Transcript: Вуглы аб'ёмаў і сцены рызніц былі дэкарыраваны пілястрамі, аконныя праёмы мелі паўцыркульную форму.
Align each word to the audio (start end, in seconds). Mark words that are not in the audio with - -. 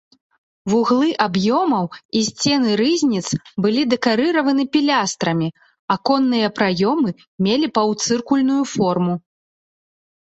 Вуглы 0.71 1.09
аб'ёмаў 1.25 1.85
і 2.19 2.23
сцены 2.29 2.71
рызніц 2.81 3.27
былі 3.65 3.81
дэкарыраваны 3.93 4.63
пілястрамі, 4.77 5.49
аконныя 5.97 6.47
праёмы 6.57 7.09
мелі 7.49 7.67
паўцыркульную 7.77 8.61
форму. 8.77 9.15